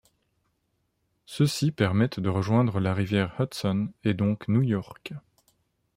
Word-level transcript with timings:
Ceux-ci 1.27 1.71
permettent 1.71 2.19
de 2.19 2.27
rejoindre 2.27 2.79
la 2.79 2.95
rivière 2.95 3.35
Hudson, 3.39 3.93
et 4.03 4.15
donc 4.15 4.47
New-York. 4.47 5.13